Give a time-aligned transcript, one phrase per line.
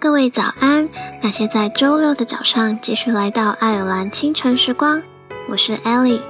[0.00, 0.88] 各位早安！
[1.20, 5.02] 感谢在周六的早上继续来到爱尔兰清晨时光，
[5.46, 6.22] 我是 Ellie。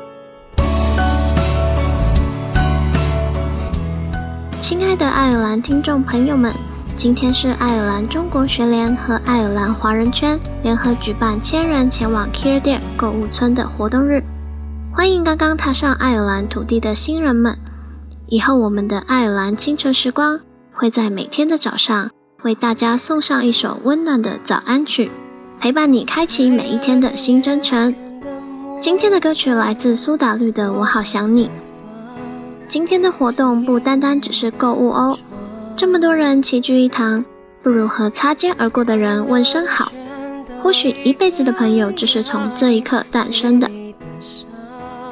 [4.58, 6.52] 亲爱的爱尔兰听众朋友们，
[6.96, 14.20] 今天是爱尔兰中国学联和爱尔兰华人圈联合举办千人前往 Kildare 购物村的活动日，
[14.92, 17.56] 欢迎刚刚踏上爱尔兰土地的新人们。
[18.26, 20.40] 以后我们的爱尔兰清晨时光
[20.72, 22.10] 会在每天的早上。
[22.42, 25.10] 为大家送上一首温暖的早安曲，
[25.60, 27.94] 陪伴你开启每一天的新征程。
[28.80, 31.46] 今天的歌曲来自苏打绿的《我好想你》。
[32.66, 35.18] 今天的活动不单单只是购物哦，
[35.76, 37.22] 这么多人齐聚一堂，
[37.62, 39.92] 不如和擦肩而过的人问声好。
[40.62, 43.70] 或许一辈子的朋友就是从这一刻诞生的。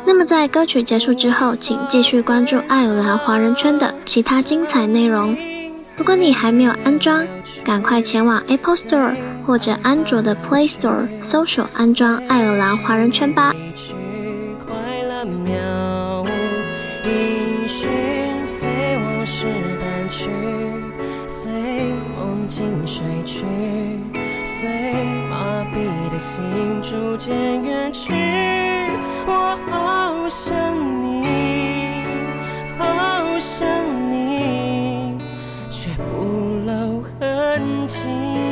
[0.06, 5.36] 那么在歌曲结束之后，请继续关注爱尔兰华人圈的其他精彩内容。
[5.98, 7.26] 如果你还没有安装，
[7.64, 13.52] 赶快前往 Apple Store 或者安卓的 Play Store 搜索安装爱尔兰华人圈吧。
[29.26, 30.56] 我好想
[31.02, 31.24] 你，
[32.78, 33.97] 好想。
[35.80, 36.24] 却不
[36.66, 38.47] 露痕迹。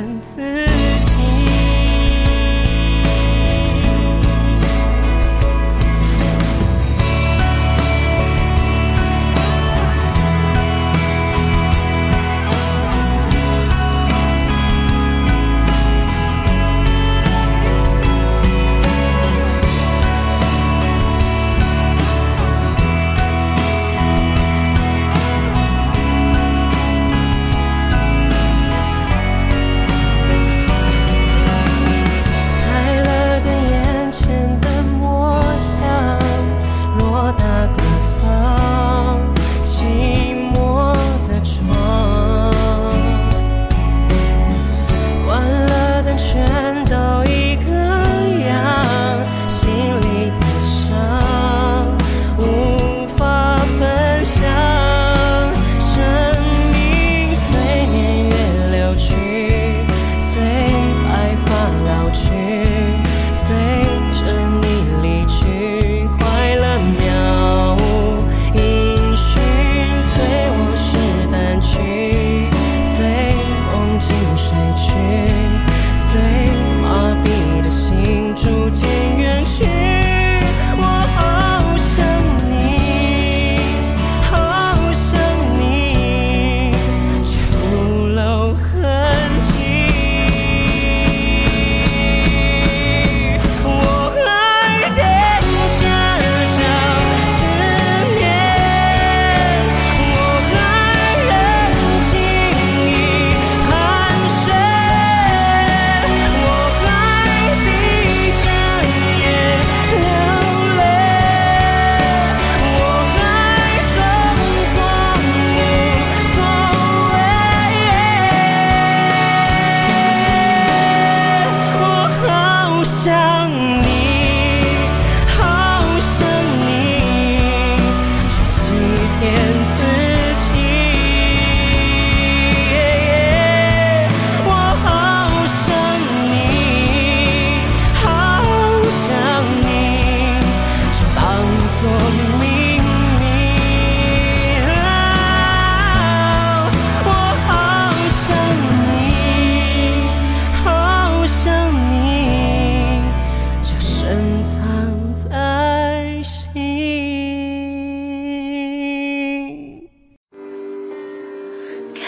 [0.00, 0.59] 能自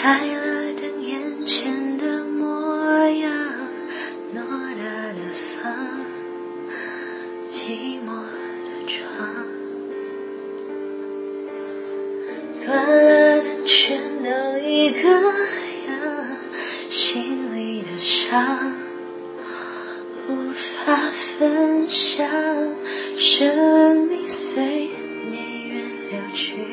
[0.03, 3.31] 开了灯眼前的模样
[4.35, 4.41] 偌
[4.75, 6.05] 大的房
[7.49, 9.45] 寂寞的床
[12.65, 16.27] 关了灯全都一个样
[16.89, 18.73] 心里的伤
[20.27, 22.27] 无法分享
[23.15, 26.72] 生命随年月流去。